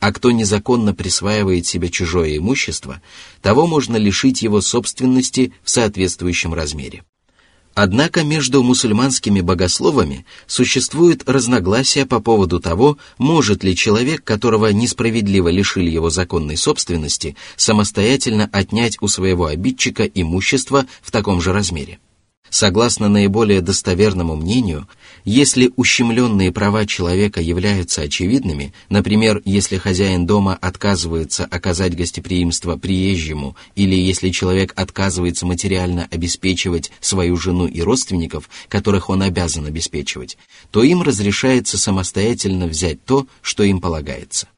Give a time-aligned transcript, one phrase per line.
[0.00, 3.00] а кто незаконно присваивает себе чужое имущество,
[3.42, 7.04] того можно лишить его собственности в соответствующем размере.
[7.74, 15.88] Однако между мусульманскими богословами существует разногласия по поводу того, может ли человек, которого несправедливо лишили
[15.88, 22.00] его законной собственности, самостоятельно отнять у своего обидчика имущество в таком же размере.
[22.50, 24.88] Согласно наиболее достоверному мнению,
[25.24, 33.94] если ущемленные права человека являются очевидными, например, если хозяин дома отказывается оказать гостеприимство приезжему или
[33.94, 40.36] если человек отказывается материально обеспечивать свою жену и родственников, которых он обязан обеспечивать,
[40.72, 44.48] то им разрешается самостоятельно взять то, что им полагается.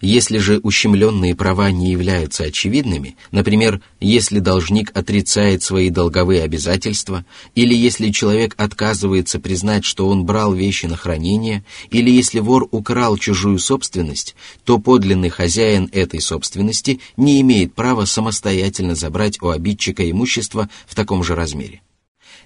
[0.00, 7.74] Если же ущемленные права не являются очевидными, например, если должник отрицает свои долговые обязательства, или
[7.74, 13.58] если человек отказывается признать, что он брал вещи на хранение, или если вор украл чужую
[13.58, 20.94] собственность, то подлинный хозяин этой собственности не имеет права самостоятельно забрать у обидчика имущество в
[20.94, 21.82] таком же размере.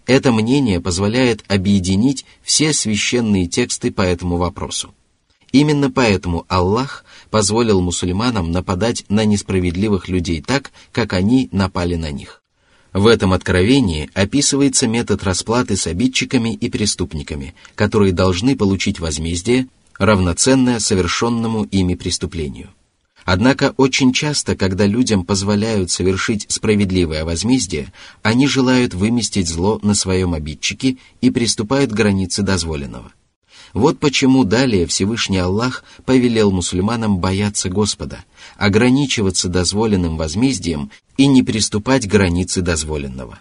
[0.07, 4.93] Это мнение позволяет объединить все священные тексты по этому вопросу.
[5.55, 7.04] Именно поэтому Аллах
[7.35, 12.45] позволил мусульманам нападать на несправедливых людей так, как они напали на них.
[12.93, 19.67] В этом откровении описывается метод расплаты с обидчиками и преступниками, которые должны получить возмездие,
[19.99, 22.69] равноценное совершенному ими преступлению.
[23.25, 30.35] Однако очень часто, когда людям позволяют совершить справедливое возмездие, они желают выместить зло на своем
[30.35, 33.11] обидчике и приступают к границе дозволенного–
[33.75, 38.25] вот почему далее Всевышний Аллах повелел мусульманам бояться Господа,
[38.57, 43.41] ограничиваться дозволенным возмездием и не приступать к границе дозволенного.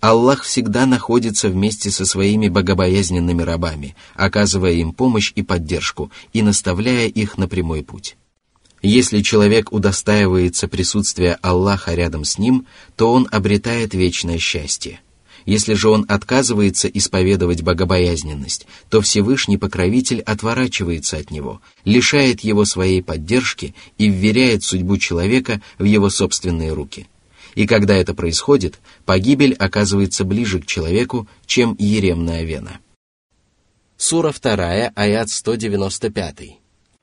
[0.00, 7.08] Аллах всегда находится вместе со своими богобоязненными рабами, оказывая им помощь и поддержку и наставляя
[7.08, 8.16] их на прямой путь.
[8.82, 15.00] Если человек удостаивается присутствия Аллаха рядом с ним, то он обретает вечное счастье–
[15.46, 23.00] если же он отказывается исповедовать богобоязненность, то Всевышний Покровитель отворачивается от него, лишает его своей
[23.00, 27.06] поддержки и вверяет судьбу человека в его собственные руки.
[27.54, 32.80] И когда это происходит, погибель оказывается ближе к человеку, чем еремная вена.
[33.96, 36.58] Сура 2, аят 195.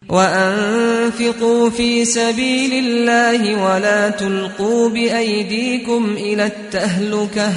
[0.09, 7.53] وأنفقوا في سبيل الله ولا تلقوا بأيديكم إلى التهلكة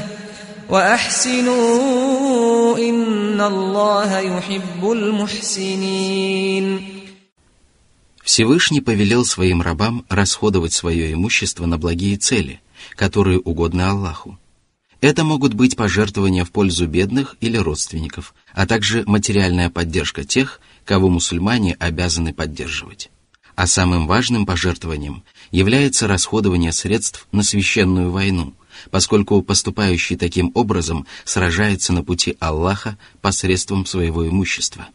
[0.71, 6.81] وأحسنوا إن الله يحب المحسنين
[8.23, 12.61] Всевышний повелел своим рабам расходовать свое имущество на благие цели,
[12.95, 14.39] которые угодны Аллаху.
[15.01, 21.09] Это могут быть пожертвования в пользу бедных или родственников, а также материальная поддержка тех, кого
[21.09, 23.09] мусульмане обязаны поддерживать.
[23.55, 31.92] А самым важным пожертвованием является расходование средств на священную войну – поскольку поступающий таким образом сражается
[31.92, 34.88] на пути Аллаха посредством своего имущества.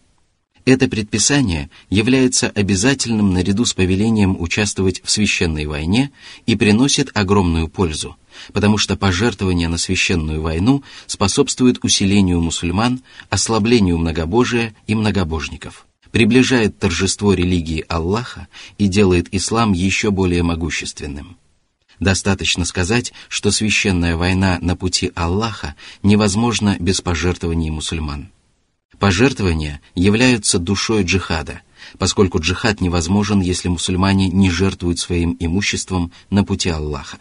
[0.64, 6.12] Это предписание является обязательным наряду с повелением участвовать в священной войне
[6.46, 8.16] и приносит огромную пользу,
[8.54, 17.34] потому что пожертвование на священную войну способствует усилению мусульман, ослаблению многобожия и многобожников, приближает торжество
[17.34, 18.48] религии Аллаха
[18.78, 21.38] и делает ислам еще более могущественным.
[22.02, 28.32] Достаточно сказать, что священная война на пути Аллаха невозможна без пожертвований мусульман.
[28.98, 31.62] Пожертвования являются душой джихада,
[32.00, 37.20] поскольку джихад невозможен, если мусульмане не жертвуют своим имуществом на пути Аллаха.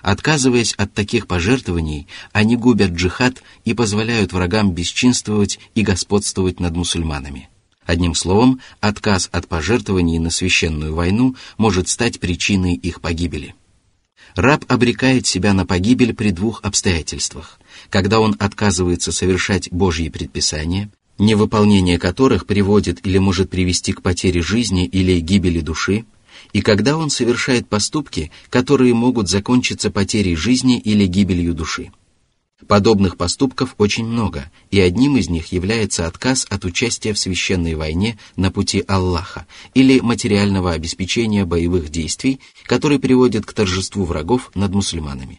[0.00, 7.50] Отказываясь от таких пожертвований, они губят джихад и позволяют врагам бесчинствовать и господствовать над мусульманами.
[7.84, 13.54] Одним словом, отказ от пожертвований на священную войну может стать причиной их погибели
[14.34, 17.58] раб обрекает себя на погибель при двух обстоятельствах.
[17.90, 24.86] Когда он отказывается совершать Божьи предписания, невыполнение которых приводит или может привести к потере жизни
[24.86, 26.04] или гибели души,
[26.52, 31.92] и когда он совершает поступки, которые могут закончиться потерей жизни или гибелью души.
[32.68, 38.18] Подобных поступков очень много, и одним из них является отказ от участия в священной войне
[38.36, 45.38] на пути Аллаха или материального обеспечения боевых действий, который приводит к торжеству врагов над мусульманами.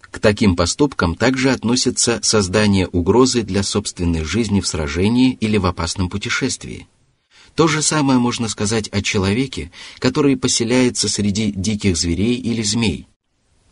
[0.00, 6.08] К таким поступкам также относится создание угрозы для собственной жизни в сражении или в опасном
[6.08, 6.88] путешествии.
[7.54, 13.06] То же самое можно сказать о человеке, который поселяется среди диких зверей или змей–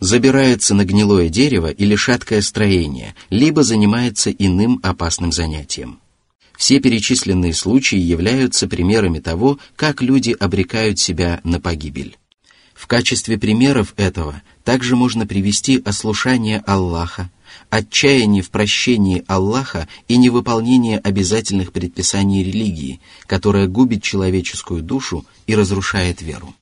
[0.04, 5.98] забирается на гнилое дерево или шаткое строение, либо занимается иным опасным занятием.
[6.58, 12.18] Все перечисленные случаи являются примерами того, как люди обрекают себя на погибель.
[12.74, 17.30] В качестве примеров этого также можно привести ослушание Аллаха,
[17.70, 26.20] отчаяние в прощении Аллаха и невыполнение обязательных предписаний религии, которая губит человеческую душу и разрушает
[26.20, 26.54] веру.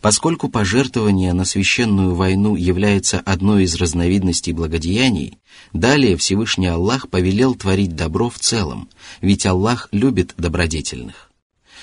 [0.00, 5.38] Поскольку пожертвование на священную войну является одной из разновидностей благодеяний,
[5.72, 8.88] далее Всевышний Аллах повелел творить добро в целом,
[9.20, 11.30] ведь Аллах любит добродетельных.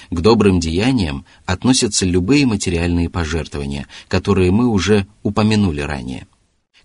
[0.10, 6.28] К добрым деяниям относятся любые материальные пожертвования, которые мы уже упомянули ранее.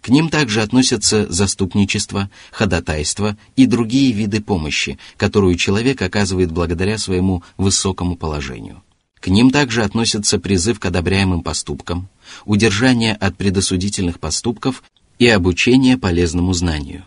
[0.00, 7.42] К ним также относятся заступничество, ходатайство и другие виды помощи, которую человек оказывает благодаря своему
[7.56, 8.82] высокому положению.
[9.20, 12.08] К ним также относятся призыв к одобряемым поступкам,
[12.44, 14.82] удержание от предосудительных поступков
[15.18, 17.04] и обучение полезному знанию.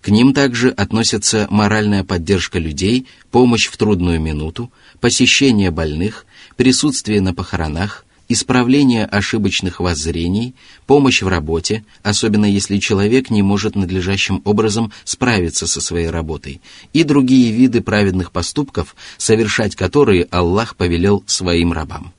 [0.00, 6.26] К ним также относятся моральная поддержка людей, помощь в трудную минуту, посещение больных,
[6.56, 10.54] присутствие на похоронах, исправление ошибочных воззрений,
[10.86, 16.60] помощь в работе, особенно если человек не может надлежащим образом справиться со своей работой,
[16.92, 22.12] и другие виды праведных поступков, совершать которые Аллах повелел своим рабам.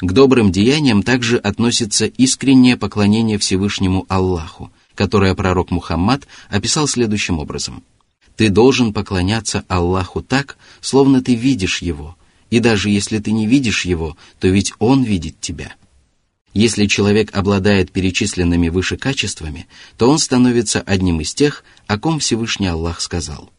[0.00, 7.82] К добрым деяниям также относится искреннее поклонение Всевышнему Аллаху, которое пророк Мухаммад описал следующим образом.
[8.36, 12.16] «Ты должен поклоняться Аллаху так, словно ты видишь Его,
[12.54, 15.74] и даже если ты не видишь его, то ведь он видит тебя.
[16.52, 19.66] Если человек обладает перечисленными выше качествами,
[19.96, 23.50] то он становится одним из тех, о ком Всевышний Аллах сказал.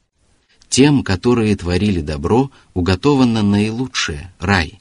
[0.70, 4.80] Тем, которые творили добро, уготовано наилучшее– рай.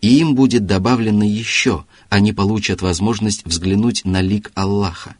[0.00, 5.14] И им будет добавлено еще, они получат возможность взглянуть на лик Аллаха.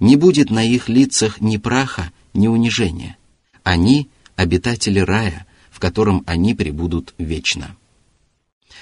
[0.00, 3.18] Не будет на их лицах ни праха, ни унижения.
[3.64, 5.45] Они– обитатели рая,
[5.75, 7.75] в котором они пребудут вечно.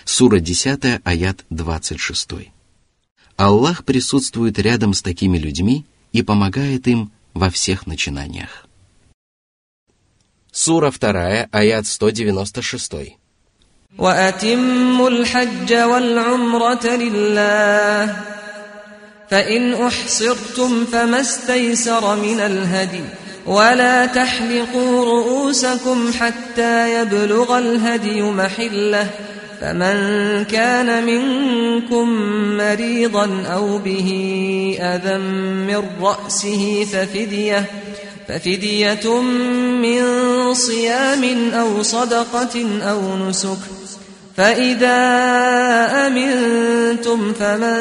[0.05, 2.51] Сура 10, аят 26.
[3.37, 8.67] Аллах присутствует рядом с такими людьми и помогает им во всех начинаниях.
[10.51, 13.17] Сура 2, аят 196.
[13.97, 18.15] وأتموا الحج والعمرة لله
[19.29, 23.03] فإن أحصرتم فما استيسر من الهدي
[23.46, 29.10] ولا تحلقوا رؤوسكم حتى يبلغ الهدي محلة.
[29.60, 29.96] فمن
[30.44, 32.08] كان منكم
[32.56, 34.10] مريضا أو به
[34.80, 37.64] أذى من رأسه ففدية
[38.28, 39.20] ففدية
[39.82, 40.04] من
[40.54, 43.83] صيام أو صدقة أو نسك.
[44.36, 44.96] فإذا
[46.06, 47.76] أمنتم فمن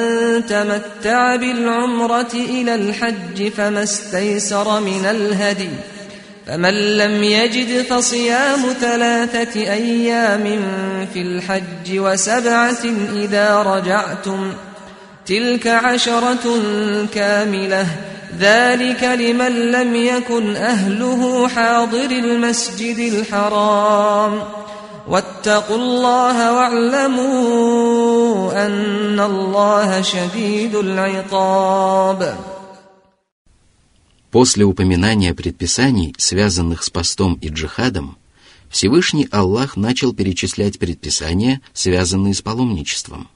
[0.46, 5.70] تمتع بالعمرة إلى الحج فما استيسر من الهدي
[6.48, 10.44] فمن لم يجد فصيام ثلاثة أيام
[11.14, 12.84] في الحج وسبعة
[13.16, 14.54] إذا رجعتم
[15.26, 16.60] تلك عشرة
[17.14, 17.88] كاملة
[18.40, 24.42] ذلك لمن لم يكن أهله حاضر المسجد الحرام
[25.09, 27.87] واتقوا الله واعلموا
[28.67, 32.37] أن الله شديد العقاب
[34.31, 38.19] После упоминания предписаний, связанных с постом и джихадом,
[38.69, 43.29] Всевышний Аллах начал перечислять предписания, связанные с паломничеством.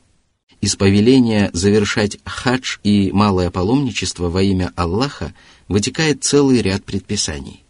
[0.60, 5.32] Из повеления завершать хадж и малое паломничество во имя Аллаха
[5.66, 7.64] вытекает целый ряд предписаний.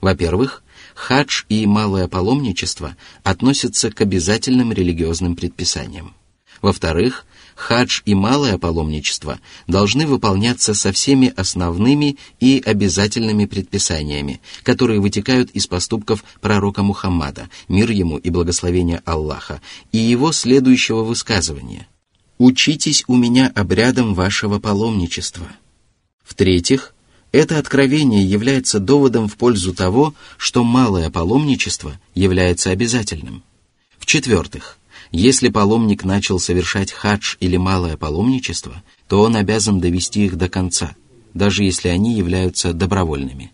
[0.00, 0.62] Во-первых,
[0.95, 6.15] хадж и малое паломничество относятся к обязательным религиозным предписаниям.
[6.61, 15.51] Во-вторых, хадж и малое паломничество должны выполняться со всеми основными и обязательными предписаниями, которые вытекают
[15.51, 19.61] из поступков пророка Мухаммада, мир ему и благословения Аллаха,
[19.91, 21.87] и его следующего высказывания
[22.37, 25.47] «Учитесь у меня обрядом вашего паломничества».
[26.23, 26.94] В-третьих,
[27.35, 33.43] это откровение является доводом в пользу того, что малое паломничество является обязательным.
[33.97, 34.77] В-четвертых,
[35.11, 40.95] если паломник начал совершать хадж или малое паломничество, то он обязан довести их до конца,
[41.33, 43.51] даже если они являются добровольными.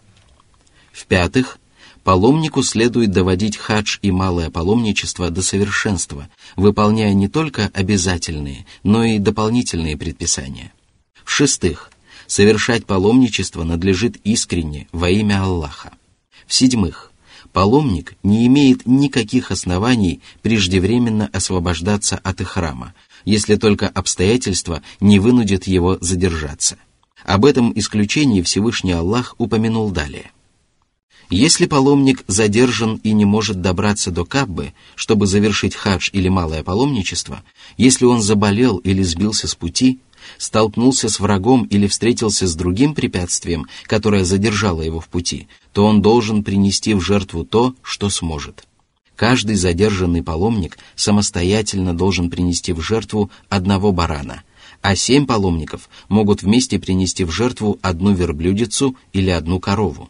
[0.91, 1.57] В-пятых,
[2.03, 9.17] паломнику следует доводить хадж и малое паломничество до совершенства, выполняя не только обязательные, но и
[9.17, 10.71] дополнительные предписания.
[11.23, 11.90] В-шестых,
[12.31, 15.91] совершать паломничество надлежит искренне во имя Аллаха.
[16.47, 17.11] В-седьмых,
[17.51, 22.93] паломник не имеет никаких оснований преждевременно освобождаться от ихрама,
[23.25, 26.77] если только обстоятельства не вынудят его задержаться.
[27.25, 30.31] Об этом исключении Всевышний Аллах упомянул далее.
[31.29, 37.43] Если паломник задержан и не может добраться до Каббы, чтобы завершить хадж или малое паломничество,
[37.75, 39.99] если он заболел или сбился с пути,
[40.37, 46.01] столкнулся с врагом или встретился с другим препятствием, которое задержало его в пути, то он
[46.01, 48.65] должен принести в жертву то, что сможет.
[49.15, 54.43] Каждый задержанный паломник самостоятельно должен принести в жертву одного барана,
[54.81, 60.09] а семь паломников могут вместе принести в жертву одну верблюдицу или одну корову.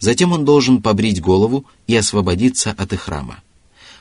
[0.00, 3.42] Затем он должен побрить голову и освободиться от их храма.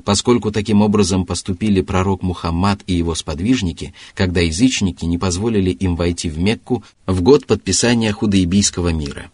[0.03, 6.29] Поскольку таким образом поступили пророк Мухаммад и его сподвижники, когда язычники не позволили им войти
[6.29, 9.31] в Мекку в год подписания худайбийского мира.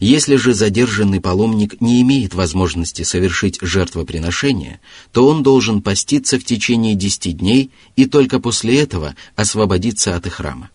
[0.00, 4.80] Если же задержанный паломник не имеет возможности совершить жертвоприношение,
[5.12, 10.34] то он должен поститься в течение десяти дней и только после этого освободиться от их
[10.34, 10.70] храма.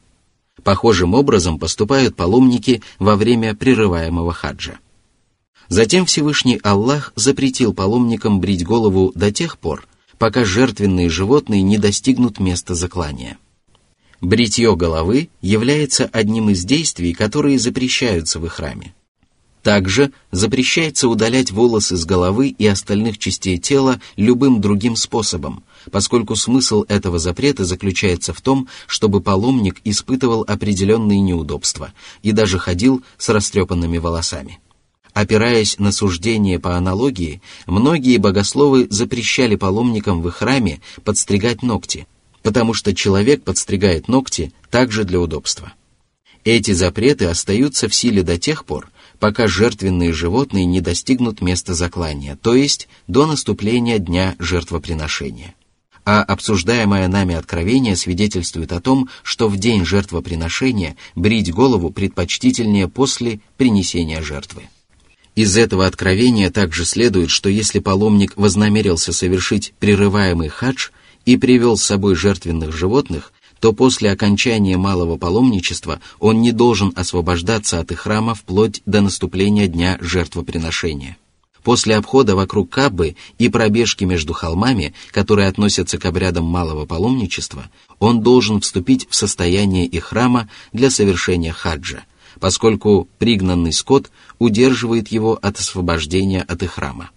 [0.63, 4.79] Похожим образом поступают паломники во время прерываемого хаджа.
[5.69, 12.39] Затем Всевышний Аллах запретил паломникам брить голову до тех пор, пока жертвенные животные не достигнут
[12.39, 13.38] места заклания.
[14.19, 18.95] Бритье головы является одним из действий, которые запрещаются в храме.
[19.61, 26.85] Также запрещается удалять волосы с головы и остальных частей тела любым другим способом, поскольку смысл
[26.88, 33.99] этого запрета заключается в том, чтобы паломник испытывал определенные неудобства и даже ходил с растрепанными
[33.99, 34.59] волосами.
[35.19, 42.07] Опираясь на суждение по аналогии, многие богословы запрещали паломникам в их храме подстригать ногти,
[42.41, 45.73] потому что человек подстригает ногти также для удобства.
[46.45, 52.38] Эти запреты остаются в силе до тех пор, пока жертвенные животные не достигнут места заклания,
[52.41, 55.53] то есть до наступления дня жертвоприношения.
[56.05, 63.41] А обсуждаемое нами откровение свидетельствует о том, что в день жертвоприношения брить голову предпочтительнее после
[63.57, 64.69] принесения жертвы.
[65.39, 70.89] Из этого откровения также следует, что если паломник вознамерился совершить прерываемый хадж
[71.24, 73.31] и привел с собой жертвенных животных,
[73.62, 79.67] то после окончания малого паломничества он не должен освобождаться от их храма вплоть до наступления
[79.67, 81.15] дня жертвоприношения.
[81.63, 87.69] После обхода вокруг Каббы и пробежки между холмами, которые относятся к обрядам малого паломничества,
[88.00, 92.03] он должен вступить в состояние их храма для совершения хаджа,
[92.39, 97.12] поскольку пригнанный скот удерживает его от освобождения от их храма.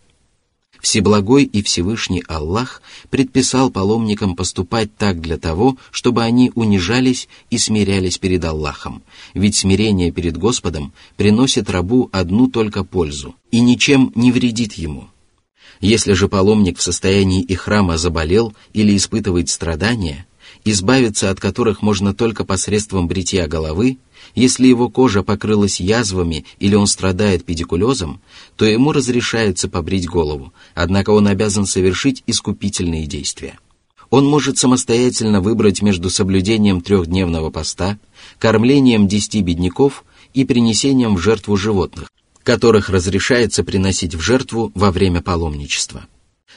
[0.83, 8.19] Всеблагой и Всевышний Аллах предписал паломникам поступать так для того, чтобы они унижались и смирялись
[8.19, 14.73] перед Аллахом, ведь смирение перед Господом приносит рабу одну только пользу и ничем не вредит
[14.73, 15.09] ему.
[15.81, 20.26] Если же паломник в состоянии и храма заболел или испытывает страдания,
[20.64, 23.99] избавиться от которых можно только посредством бритья головы,
[24.34, 28.20] если его кожа покрылась язвами или он страдает педикулезом,
[28.56, 33.58] то ему разрешается побрить голову, однако он обязан совершить искупительные действия.
[34.10, 37.98] Он может самостоятельно выбрать между соблюдением трехдневного поста,
[38.38, 42.10] кормлением десяти бедняков и принесением в жертву животных,
[42.42, 46.06] которых разрешается приносить в жертву во время паломничества.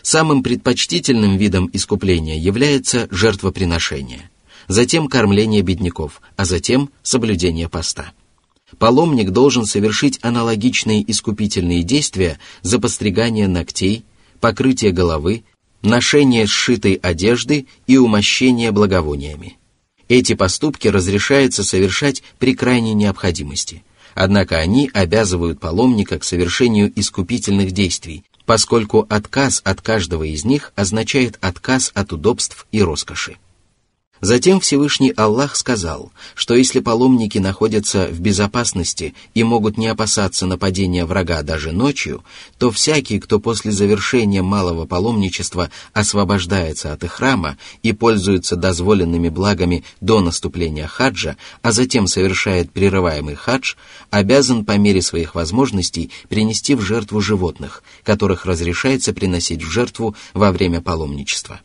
[0.01, 4.29] Самым предпочтительным видом искупления является жертвоприношение,
[4.67, 8.11] затем кормление бедняков, а затем соблюдение поста.
[8.77, 14.05] Паломник должен совершить аналогичные искупительные действия за постригание ногтей,
[14.39, 15.43] покрытие головы,
[15.81, 19.57] ношение сшитой одежды и умощение благовониями.
[20.07, 28.23] Эти поступки разрешается совершать при крайней необходимости, однако они обязывают паломника к совершению искупительных действий,
[28.45, 33.37] поскольку отказ от каждого из них означает отказ от удобств и роскоши.
[34.21, 41.05] Затем Всевышний Аллах сказал, что если паломники находятся в безопасности и могут не опасаться нападения
[41.05, 42.23] врага даже ночью,
[42.57, 49.83] то всякий, кто после завершения малого паломничества освобождается от их храма и пользуется дозволенными благами
[49.99, 53.75] до наступления хаджа, а затем совершает прерываемый хадж,
[54.11, 60.53] обязан по мере своих возможностей принести в жертву животных, которых разрешается приносить в жертву во
[60.53, 61.59] время паломничества.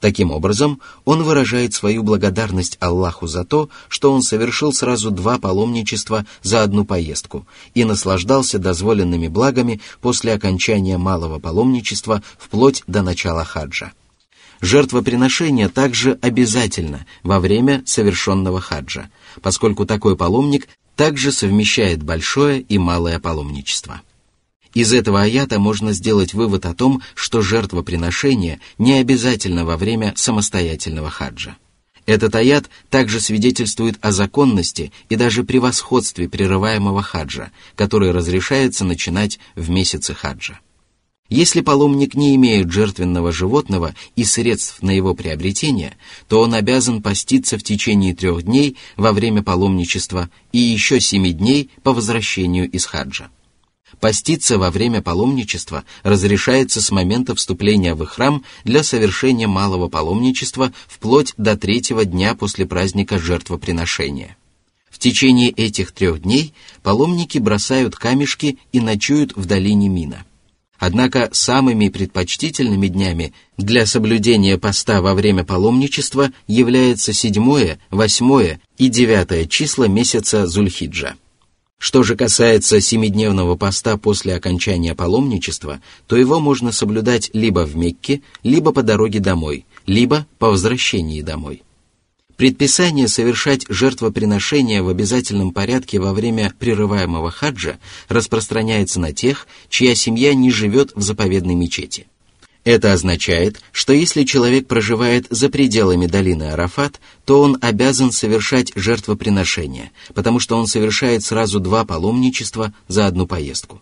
[0.00, 6.26] Таким образом, он выражает свою благодарность Аллаху за то, что он совершил сразу два паломничества
[6.42, 13.92] за одну поездку и наслаждался дозволенными благами после окончания малого паломничества вплоть до начала хаджа.
[14.60, 19.10] Жертвоприношение также обязательно во время совершенного хаджа,
[19.42, 24.00] поскольку такой паломник также совмещает большое и малое паломничество.
[24.76, 31.08] Из этого аята можно сделать вывод о том, что жертвоприношение не обязательно во время самостоятельного
[31.08, 31.56] хаджа.
[32.04, 39.70] Этот аят также свидетельствует о законности и даже превосходстве прерываемого хаджа, который разрешается начинать в
[39.70, 40.60] месяце хаджа.
[41.30, 45.96] Если паломник не имеет жертвенного животного и средств на его приобретение,
[46.28, 51.70] то он обязан поститься в течение трех дней во время паломничества и еще семи дней
[51.82, 53.30] по возвращению из хаджа.
[54.00, 61.34] Поститься во время паломничества разрешается с момента вступления в храм для совершения малого паломничества вплоть
[61.36, 64.36] до третьего дня после праздника жертвоприношения.
[64.90, 66.52] В течение этих трех дней
[66.82, 70.24] паломники бросают камешки и ночуют в долине Мина.
[70.78, 79.46] Однако самыми предпочтительными днями для соблюдения поста во время паломничества является седьмое, восьмое и девятое
[79.46, 81.14] числа месяца Зульхиджа.
[81.78, 88.22] Что же касается семидневного поста после окончания паломничества, то его можно соблюдать либо в Мекке,
[88.42, 91.62] либо по дороге домой, либо по возвращении домой.
[92.36, 97.78] Предписание совершать жертвоприношения в обязательном порядке во время прерываемого хаджа
[98.08, 102.06] распространяется на тех, чья семья не живет в заповедной мечети–
[102.66, 109.92] это означает, что если человек проживает за пределами долины Арафат, то он обязан совершать жертвоприношение,
[110.14, 113.80] потому что он совершает сразу два паломничества за одну поездку.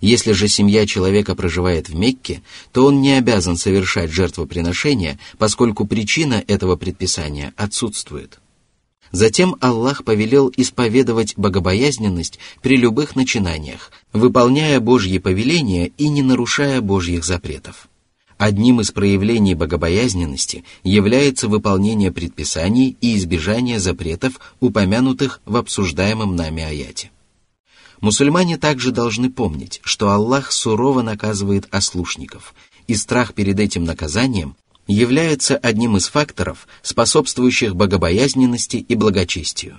[0.00, 6.42] Если же семья человека проживает в Мекке, то он не обязан совершать жертвоприношение, поскольку причина
[6.48, 8.40] этого предписания отсутствует.
[9.12, 17.24] Затем Аллах повелел исповедовать богобоязненность при любых начинаниях, выполняя Божьи повеления и не нарушая Божьих
[17.24, 17.88] запретов.
[18.36, 27.10] Одним из проявлений богобоязненности является выполнение предписаний и избежание запретов, упомянутых в обсуждаемом нами аяте.
[28.00, 32.54] Мусульмане также должны помнить, что Аллах сурово наказывает ослушников,
[32.88, 39.78] и страх перед этим наказанием является одним из факторов, способствующих богобоязненности и благочестию.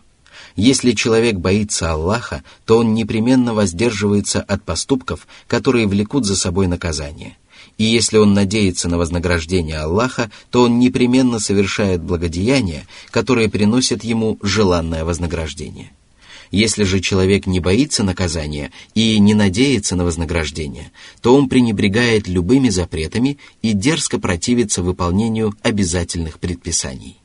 [0.55, 7.37] Если человек боится Аллаха, то он непременно воздерживается от поступков, которые влекут за собой наказание–
[7.77, 14.37] и если он надеется на вознаграждение Аллаха, то он непременно совершает благодеяния, которые приносят ему
[14.41, 15.91] желанное вознаграждение.
[16.51, 22.69] Если же человек не боится наказания и не надеется на вознаграждение, то он пренебрегает любыми
[22.69, 27.17] запретами и дерзко противится выполнению обязательных предписаний.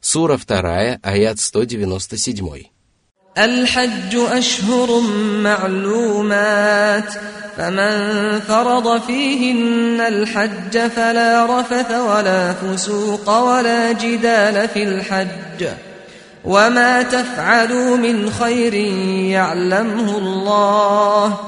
[0.00, 2.73] Сура 2, аят 197.
[3.38, 5.00] الحج أشهر
[5.42, 7.12] معلومات
[7.56, 15.66] فمن فرض فيهن الحج فلا رفث ولا فسوق ولا جدال في الحج.
[16.44, 18.74] وما تفعلوا من خير
[19.34, 21.38] يعلمه الله.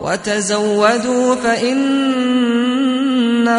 [0.00, 2.42] وتزودوا فإن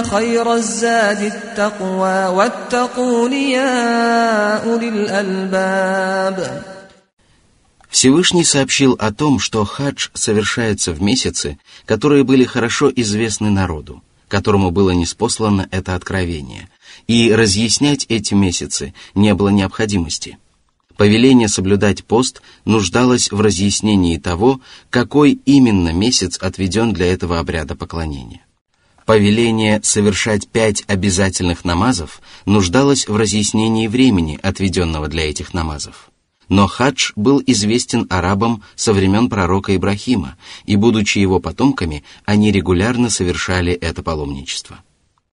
[0.04, 6.73] خير الزاد التقوى واتقون يا أولي الألباب.
[7.94, 14.72] Всевышний сообщил о том, что хадж совершается в месяцы, которые были хорошо известны народу, которому
[14.72, 16.70] было неспослано это откровение,
[17.06, 20.40] и разъяснять эти месяцы не было необходимости.
[20.98, 28.42] Повеление соблюдать пост нуждалось в разъяснении того, какой именно месяц отведен для этого обряда поклонения.
[29.06, 36.10] Повеление совершать пять обязательных намазов нуждалось в разъяснении времени, отведенного для этих намазов.
[36.54, 43.10] Но хадж был известен арабам со времен пророка Ибрахима, и, будучи его потомками, они регулярно
[43.10, 44.78] совершали это паломничество.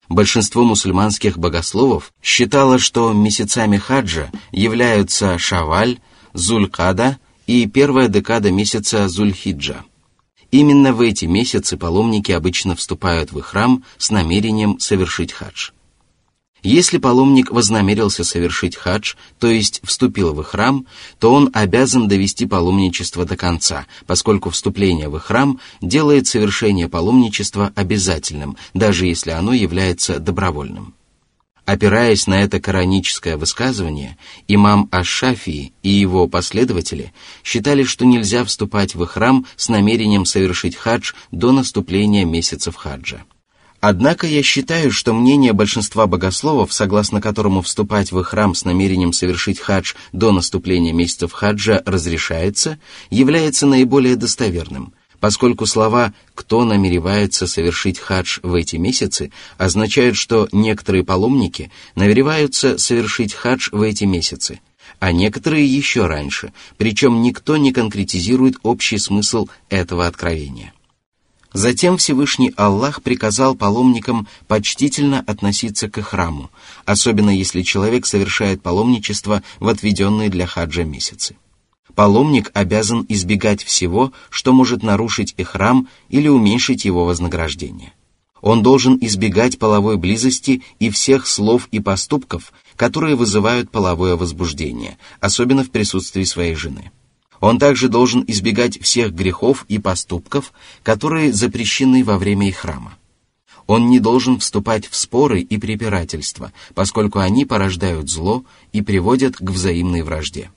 [0.08, 5.98] Большинство мусульманских богословов считало, что месяцами хаджа являются Шаваль,
[6.34, 9.82] Зулькада и первая декада месяца Зульхиджа.
[10.52, 15.70] Именно в эти месяцы паломники обычно вступают в храм с намерением совершить хадж.
[16.62, 20.86] Если паломник вознамерился совершить хадж, то есть вступил в храм,
[21.20, 28.56] то он обязан довести паломничество до конца, поскольку вступление в храм делает совершение паломничества обязательным,
[28.74, 30.94] даже если оно является добровольным.
[31.64, 34.16] Опираясь на это кораническое высказывание,
[34.48, 37.12] имам Аш-Шафии и его последователи
[37.44, 43.22] считали, что нельзя вступать в храм с намерением совершить хадж до наступления месяцев хаджа.
[43.80, 49.60] Однако я считаю, что мнение большинства богословов, согласно которому вступать в храм с намерением совершить
[49.60, 58.40] хадж до наступления месяцев хаджа разрешается, является наиболее достоверным, поскольку слова «кто намеревается совершить хадж
[58.42, 64.60] в эти месяцы» означают, что некоторые паломники намереваются совершить хадж в эти месяцы,
[64.98, 70.72] а некоторые еще раньше, причем никто не конкретизирует общий смысл этого откровения.
[71.52, 76.50] Затем Всевышний Аллах приказал паломникам почтительно относиться к храму,
[76.84, 81.36] особенно если человек совершает паломничество в отведенные для хаджа месяцы.
[81.94, 87.92] Паломник обязан избегать всего, что может нарушить храм или уменьшить его вознаграждение.
[88.40, 95.64] Он должен избегать половой близости и всех слов и поступков, которые вызывают половое возбуждение, особенно
[95.64, 96.92] в присутствии своей жены.
[97.40, 102.94] Он также должен избегать всех грехов и поступков, которые запрещены во время их храма.
[103.66, 109.50] Он не должен вступать в споры и препирательства, поскольку они порождают зло и приводят к
[109.50, 110.50] взаимной вражде.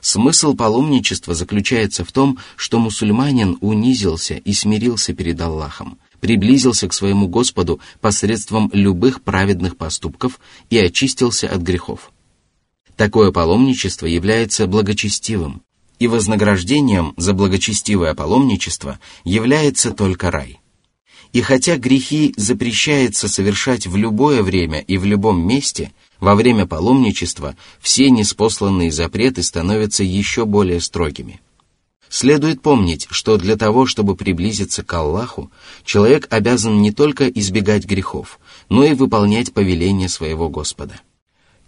[0.00, 7.26] Смысл паломничества заключается в том, что мусульманин унизился и смирился перед Аллахом, приблизился к своему
[7.26, 10.38] Господу посредством любых праведных поступков
[10.70, 12.12] и очистился от грехов.
[12.96, 15.62] Такое паломничество является благочестивым,
[15.98, 20.60] и вознаграждением за благочестивое паломничество является только рай.
[21.32, 27.56] И хотя грехи запрещается совершать в любое время и в любом месте, во время паломничества
[27.80, 31.40] все неспосланные запреты становятся еще более строгими.
[32.08, 35.50] Следует помнить, что для того, чтобы приблизиться к Аллаху,
[35.84, 41.00] человек обязан не только избегать грехов, но и выполнять повеления своего Господа.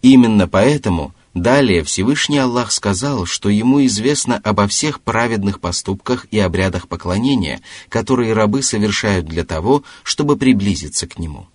[0.03, 6.89] Именно поэтому Далее Всевышний Аллах сказал, что ему известно обо всех праведных поступках и обрядах
[6.89, 11.47] поклонения, которые рабы совершают для того, чтобы приблизиться к нему.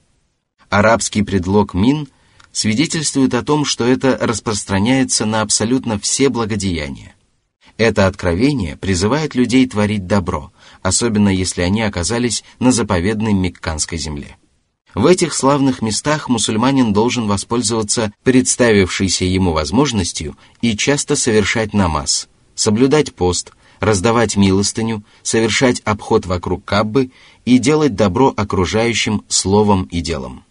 [0.69, 2.07] Арабский предлог «мин»
[2.51, 7.15] свидетельствует о том, что это распространяется на абсолютно все благодеяния.
[7.77, 14.37] Это откровение призывает людей творить добро, особенно если они оказались на заповедной Мекканской земле.
[14.93, 23.13] В этих славных местах мусульманин должен воспользоваться представившейся ему возможностью и часто совершать намаз, соблюдать
[23.13, 27.11] пост, раздавать милостыню, совершать обход вокруг Каббы
[27.45, 30.43] и делать добро окружающим словом и делом.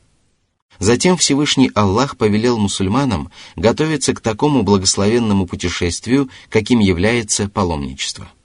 [0.79, 8.31] Затем Всевышний Аллах повелел мусульманам готовиться к такому благословенному путешествию, каким является паломничество–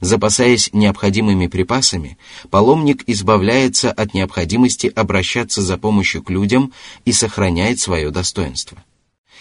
[0.00, 2.18] Запасаясь необходимыми припасами,
[2.50, 6.72] паломник избавляется от необходимости обращаться за помощью к людям
[7.04, 8.78] и сохраняет свое достоинство.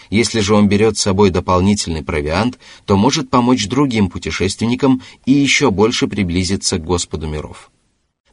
[0.09, 5.71] Если же он берет с собой дополнительный провиант, то может помочь другим путешественникам и еще
[5.71, 7.71] больше приблизиться к Господу миров.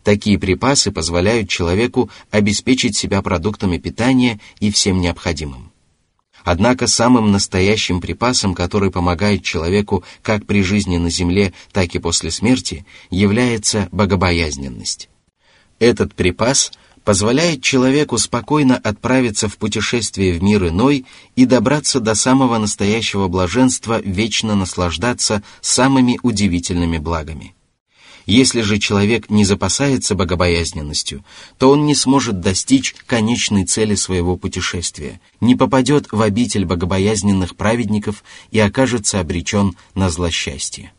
[0.05, 5.72] Такие припасы позволяют человеку обеспечить себя продуктами питания и всем необходимым.
[6.45, 12.31] Однако самым настоящим припасом, который помогает человеку как при жизни на земле, так и после
[12.31, 15.09] смерти, является богобоязненность.
[15.79, 16.73] Этот припас
[17.05, 24.01] позволяет человеку спокойно отправиться в путешествие в мир иной и добраться до самого настоящего блаженства,
[24.01, 27.55] вечно наслаждаться самыми удивительными благами.
[28.27, 31.25] Если же человек не запасается богобоязненностью,
[31.59, 38.23] то он не сможет достичь конечной цели своего путешествия, не попадет в обитель богобоязненных праведников
[38.51, 40.93] и окажется обречен на злосчастье.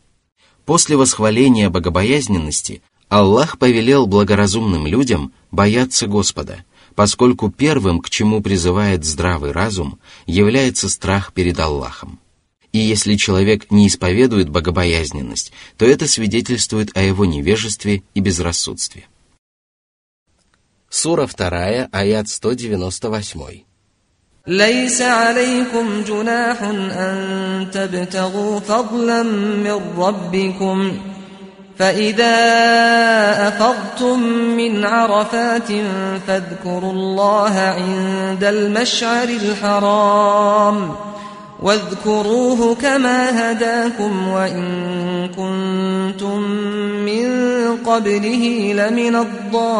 [0.66, 9.52] После восхваления богобоязненности Аллах повелел благоразумным людям бояться Господа, поскольку первым, к чему призывает здравый
[9.52, 12.18] разум, является страх перед Аллахом.
[12.73, 19.07] И если человек не исповедует богобоязненность, то это свидетельствует о его невежестве и безрассудстве.
[20.89, 23.65] Сура 2, аят 198.
[24.47, 30.97] ليس عليكم جناح أن تبتغوا فضلا من ربكم
[31.79, 32.37] فإذا
[33.47, 34.19] أفضتم
[34.57, 35.67] من عرفات
[36.27, 40.95] فاذكروا الله عند المشعر الحرام
[41.62, 46.40] واذكروه كما هداكم وإن كنتم
[47.04, 47.26] من
[47.76, 49.74] قبله لمن الضالين.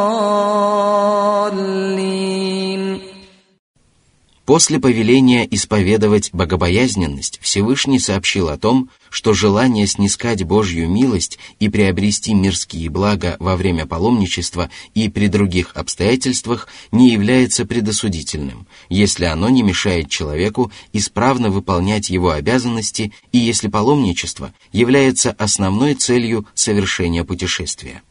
[4.44, 12.34] После повеления исповедовать богобоязненность Всевышний сообщил о том, что желание снискать Божью милость и приобрести
[12.34, 19.62] мирские блага во время паломничества и при других обстоятельствах не является предосудительным, если оно не
[19.62, 28.02] мешает человеку исправно выполнять его обязанности и если паломничество является основной целью совершения путешествия.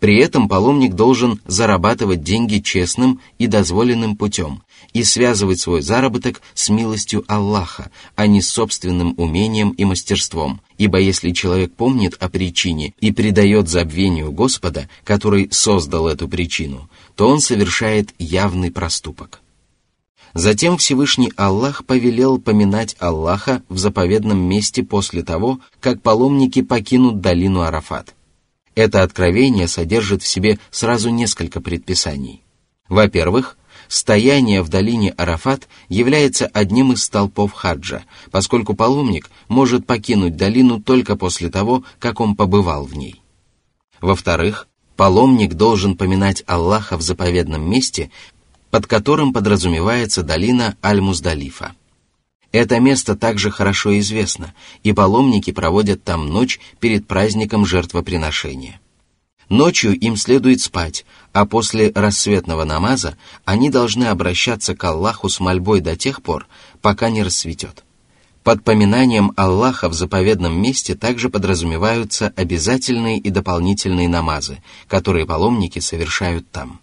[0.00, 4.63] При этом паломник должен зарабатывать деньги честным и дозволенным путем,
[4.94, 10.62] и связывать свой заработок с милостью Аллаха, а не с собственным умением и мастерством.
[10.78, 17.28] Ибо если человек помнит о причине и предает забвению Господа, который создал эту причину, то
[17.28, 19.40] он совершает явный проступок.
[20.32, 27.60] Затем Всевышний Аллах повелел поминать Аллаха в заповедном месте после того, как паломники покинут долину
[27.60, 28.14] Арафат–
[28.74, 32.42] Это откровение содержит в себе сразу несколько предписаний.
[32.88, 33.56] Во-первых,
[33.88, 41.16] стояние в долине Арафат является одним из столпов хаджа, поскольку паломник может покинуть долину только
[41.16, 43.20] после того, как он побывал в ней.
[44.00, 48.10] Во-вторых, паломник должен поминать Аллаха в заповедном месте,
[48.70, 51.74] под которым подразумевается долина Аль-Муздалифа.
[52.52, 58.80] Это место также хорошо известно, и паломники проводят там ночь перед праздником жертвоприношения.
[59.48, 65.80] Ночью им следует спать, а после рассветного намаза они должны обращаться к Аллаху с мольбой
[65.80, 66.46] до тех пор,
[66.80, 67.84] пока не рассветет.
[68.42, 76.50] Под поминанием Аллаха в заповедном месте также подразумеваются обязательные и дополнительные намазы, которые паломники совершают
[76.50, 76.80] там.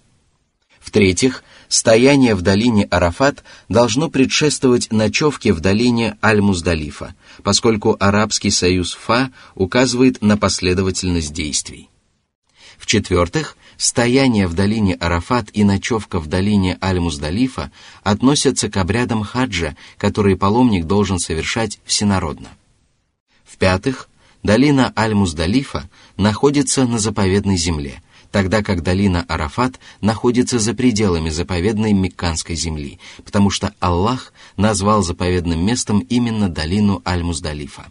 [0.80, 9.30] В-третьих, стояние в долине Арафат должно предшествовать ночевке в долине Аль-Муздалифа, поскольку Арабский союз ФА
[9.54, 11.91] указывает на последовательность действий.
[12.92, 17.72] В-четвертых, стояние в долине Арафат и ночевка в долине Аль-Муздалифа
[18.04, 22.50] относятся к обрядам хаджа, которые паломник должен совершать всенародно.
[23.46, 24.10] В-пятых,
[24.44, 32.58] долина Аль-Муздалифа находится на заповедной земле, тогда как долина Арафат находится за пределами заповедной Мекканской
[32.58, 37.86] земли, потому что Аллах назвал заповедным местом именно долину Аль-Муздалифа.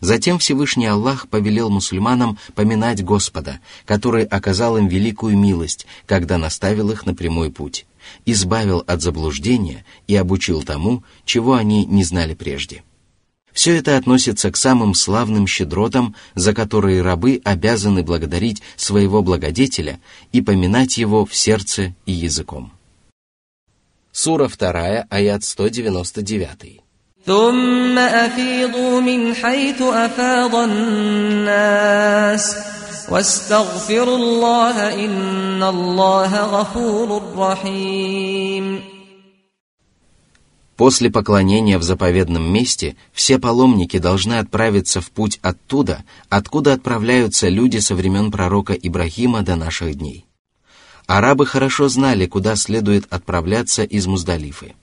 [0.00, 7.06] Затем Всевышний Аллах повелел мусульманам поминать Господа, который оказал им великую милость, когда наставил их
[7.06, 7.86] на прямой путь,
[8.26, 12.82] избавил от заблуждения и обучил тому, чего они не знали прежде.
[13.52, 19.98] Все это относится к самым славным щедротам, за которые рабы обязаны благодарить своего благодетеля
[20.30, 22.70] и поминать его в сердце и языком.
[24.12, 26.85] Сура 2, аят 199.
[27.25, 32.55] ثم أفيضوا من حيث أفاض الناس
[33.09, 38.81] واستغفروا الله إن الله غفور رحيم
[40.77, 47.77] После поклонения в заповедном месте все паломники должны отправиться в путь оттуда, откуда отправляются люди
[47.77, 50.25] со времен пророка Ибрахима до наших дней.
[51.05, 54.73] Арабы хорошо знали, куда следует отправляться из Муздалифы.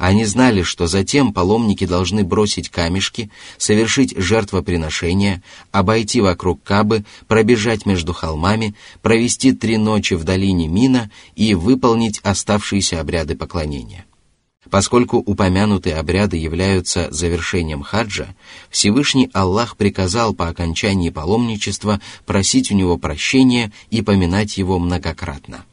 [0.00, 8.14] они знали, что затем паломники должны бросить камешки, совершить жертвоприношение, обойти вокруг Кабы, пробежать между
[8.14, 14.06] холмами, провести три ночи в долине Мина и выполнить оставшиеся обряды поклонения.
[14.70, 18.34] Поскольку упомянутые обряды являются завершением хаджа,
[18.70, 25.66] Всевышний Аллах приказал по окончании паломничества просить у него прощения и поминать его многократно.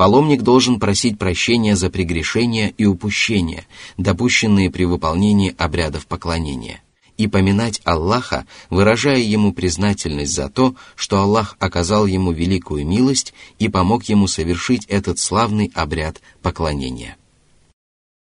[0.00, 3.66] Паломник должен просить прощения за прегрешения и упущения,
[3.98, 6.82] допущенные при выполнении обрядов поклонения,
[7.18, 13.68] и поминать Аллаха, выражая ему признательность за то, что Аллах оказал ему великую милость и
[13.68, 17.18] помог ему совершить этот славный обряд поклонения.